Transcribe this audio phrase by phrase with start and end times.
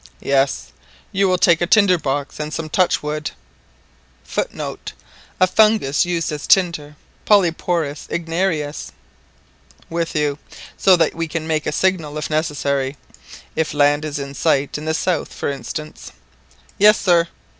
[0.19, 0.71] "Yes.
[1.11, 3.29] You will take a tinder box and some touchwood
[4.23, 4.93] [Footnote:
[5.39, 6.95] A fungus used as tinder
[7.27, 8.93] (Polyporous igniarius).]
[9.91, 10.39] with you,
[10.75, 14.95] so that we can make a signal if necessary—if land is in sight in the
[14.95, 16.11] south, for instance"
[16.79, 17.27] "Yes, sir."